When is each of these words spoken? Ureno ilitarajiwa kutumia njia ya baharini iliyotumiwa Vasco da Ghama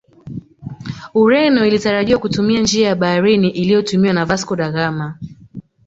Ureno 1.13 1.65
ilitarajiwa 1.65 2.19
kutumia 2.19 2.61
njia 2.61 2.87
ya 2.87 2.95
baharini 2.95 3.49
iliyotumiwa 3.49 4.25
Vasco 4.25 4.55
da 4.55 4.71
Ghama 4.71 5.17